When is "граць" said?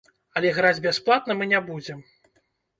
0.59-0.79